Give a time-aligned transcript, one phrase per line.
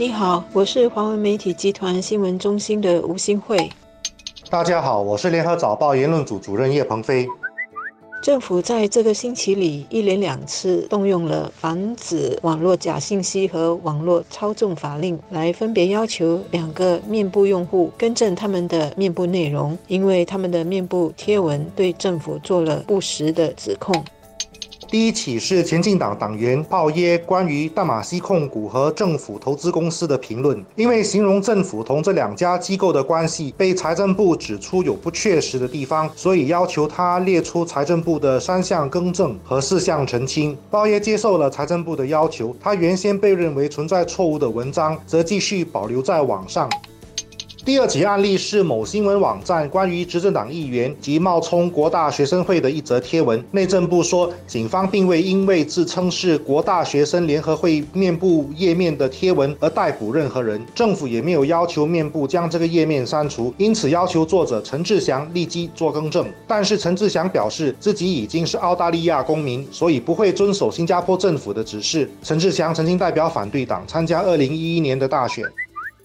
[0.00, 3.70] 你好，我是华文媒体集团新闻中心的吴新慧。
[4.48, 7.28] 大家好，我是联合早报言论组主任叶鹏飞。
[8.22, 24.02] 政府在这个星期里一连两次动用了防止网络假信息和网络操纵法令，来分别要求两个面部用户更正他们的面部内容，因为他们的面部贴文对政府做了不实的指控。
[24.88, 40.56] 第一起是前进党党员鲍耶关于大马西控股和政府投资公司的评论，因为形容政府同这两家机构的关系被财政部指出有不确实的地方，所以要求他列出财政部的三项更正和四项澄清。
[40.70, 46.68] 鲍耶接受了财政部的要求，他原先被认为存在错误的文章则继续保留在网上。
[47.62, 53.42] 第二起案例是某新闻网站关于执政党议员及冒充国大学生会的一则贴文。
[53.50, 66.26] 内政部说，警方并未因为自称是国大学生联合会面部页面的贴文而逮捕任何人，政府也没有要求面部将这个页面删除，因此要求作者陈志祥立即做更正。
[66.46, 72.10] 但是陈志祥表示自己已经是澳大利亚公民，所以不会遵守新加坡政府的指示。
[72.22, 75.44] 陈志祥曾经代表反对党参加2011年的大选。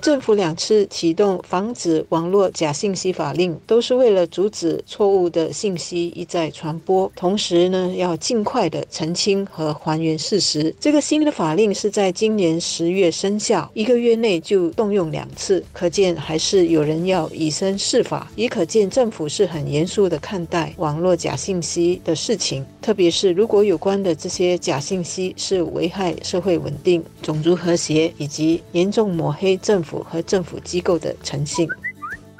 [0.00, 10.74] 政府两次启动防止网络假信息法令，都是为了阻止错误的信息一再传播，同时呢，要尽快的澄清和还原事实。
[10.80, 22.64] 这个新的法令是在今年十月生效，一个月内就动用两次，可见还是有人要以身试法，也可见政府是很严肃的看待网络假信息的事情。
[22.80, 29.89] 特别是如果有关的这些假信息是危害社会稳定、种族和谐以及严重抹黑政府。
[29.90, 31.68] 符合政府机构的诚信。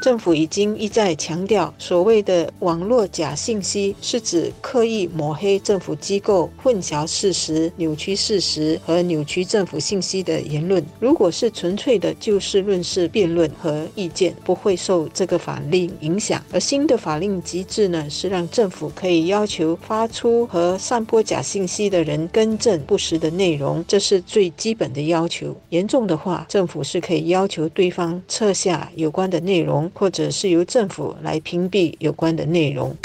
[0.00, 10.84] 政府已经一再强调，所谓的网络假信息是指刻意抹黑政府机构、混淆事实、扭曲事实和扭曲政府信息的言论。
[11.00, 16.40] 如果是纯粹的就事论事辩论和意见，不会受这个法令影响。
[16.52, 25.56] 而新的法令机制呢，是让政府可以要求发出和散播假信息的人更正不实的内容，这是最基本的要求。
[25.70, 29.87] 严重的话，政府是可以要求对方撤下有关的内容。
[29.94, 32.96] 或者是由政府来屏蔽有关的内容。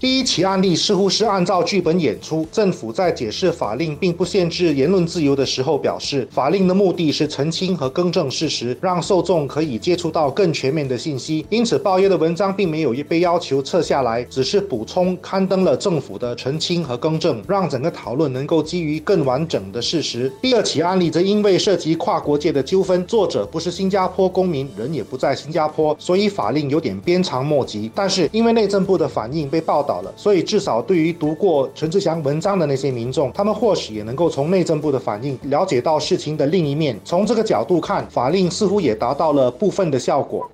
[0.00, 2.48] 第一起案例似乎是按照剧本演出。
[2.50, 11.44] 政府在解释法令并不限制言论自由的时候，表示法令的目的是澄清和更正事实，让受众可以接触到更全面的信息。
[11.50, 20.32] 因此，报业的文章并没有被要求撤下来，只是补充刊登了政府的澄清和更正，让整个讨论能够基于更完整的事实。
[20.40, 27.90] 第二起案例则因为涉及跨国界的纠纷，作者不是新加坡公民，人也不在新加坡，所以法令有点鞭长莫及。
[27.94, 29.89] 但是因为内政部的反应被报道。
[30.02, 36.98] 了，所以至少对于读过陈志祥文章的那些民众，他们或许也能够从内政部的反应了解到事情的另一面。
[37.04, 40.48] 从这个角度看，法令似乎也达到了部分的效果。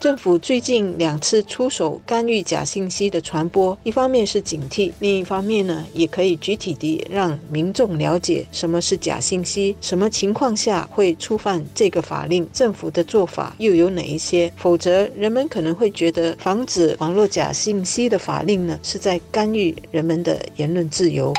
[0.00, 14.52] 政府最近两次出手干预假信息的传播，一方面是警惕，另一方面呢，也可以具体地让民众了解什么是假信息，什么情况下会触犯这个法令，政府的做法又有哪一些？
[14.56, 21.34] 否则，人们可能会觉得防止网络假信息的法令呢，是在干预人们的言论自由。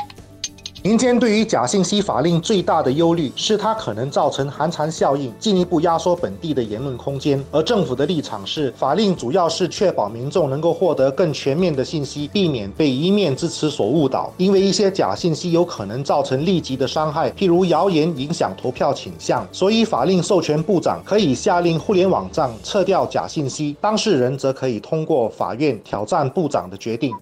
[0.82, 7.42] 民间对于假信息法令最大的忧虑是它可能造成寒蝉效应，进一步压缩本地的言论空间。
[7.50, 14.32] 而政府的立场是，法令主要是确保民众能够获得更全面的信息，避免被一面之词所误导。
[14.38, 27.12] 因为一些假信息有可能造成立即的伤害，譬如谣言影响投票倾向，所以法令授权部长可以下令互联网站撤掉假信息，当事人则可以通过法院挑战部长的决定。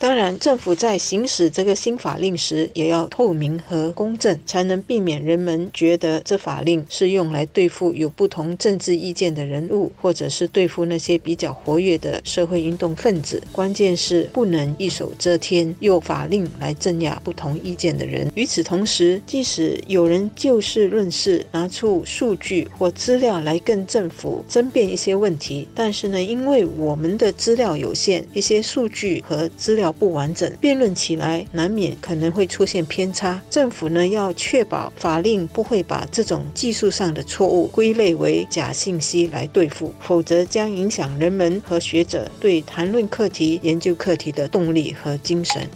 [0.00, 13.42] 当然，政府在行使这个新法令时，也要透明和公正，才能避免人们觉得这法令是用来对付有不同政治意见的人物，或者是对付那些比较活跃的社会运动分子。
[13.50, 18.30] 关键是不能一手遮天，用法令来镇压不同意见的人。
[18.36, 29.87] 与此同时，即使有人就事论事，拿出数据或资料来跟政府争辩一些问题，但是呢，因为我们的资料有限，一些数据和资料。
[29.92, 33.40] 不完整，辩论起来难免可能会出现偏差。
[33.48, 45.68] 政府呢要确保法令不会把这种技术上的错误归类为假信息来对付，否则将影响人们和学者对谈论课题、研究课题的动力和精神。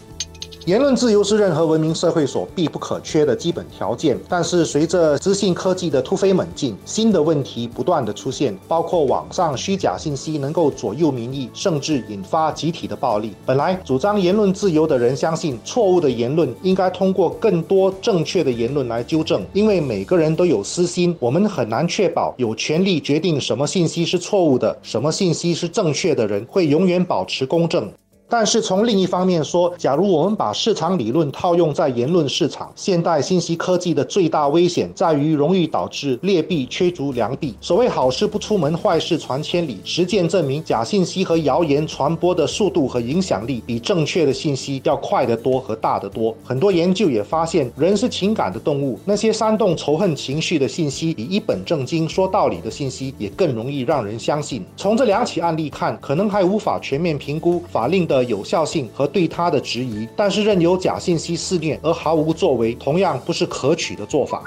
[0.64, 13.32] 言论自由是任何文明社会所必不可缺的基本条件，但是随着资讯科技的突飞猛进，新的问题不断的出现，包括网上虚假信息能够左右民意，甚至引发集体的暴力。
[13.44, 27.92] 本来主张言论自由的人相信，错误的言论应该通过更多正确的言论来纠正，因为每个人都有私心，我们很难确保有权利决定什么信息是错误的，什么信息是正确的人会永远保持公正。
[28.32, 37.54] 但是从另一方面说，假如我们把市场理论套用在言论市场，现代信息科技的最大危险在于容易导致劣币驱逐良币。
[37.60, 39.78] 所谓好事不出门，坏事传千里。
[39.84, 46.34] 实践证明，假信息和谣言传播的速度和影响力比正确的信息要快得多和大得多。
[46.42, 54.64] 很多研究也发现，人是情感的动物，那些煽动仇恨情绪的信息，比一本正经说道理的信息也更容易让人相信。
[54.74, 58.21] 从这两起案例看，可能还无法全面评估法令的。
[58.24, 64.42] 有效性和对他的质疑，但是任由假信息肆虐而毫无作为，同样不是可取的做法。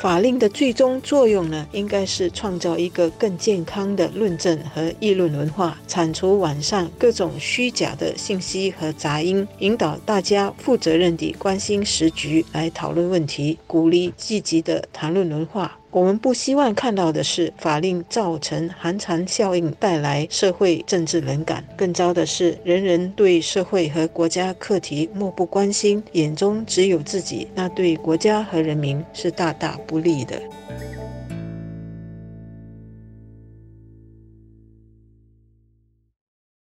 [0.00, 15.77] 法令的最终作用呢，应该是创造一个更健康的论证和议论文化，铲除网上各种虚假的信息和杂音，引导大家负责任地关心时局来讨论问题，鼓励积极的谈论文化。
[15.90, 21.64] 我们不希望看到的是法令造成寒蝉效应，带来社会政治冷感。
[21.76, 30.40] 更糟的是，人人对社会和国家课题漠不关心，眼中只有自己，那对国家和人民是大大不利的。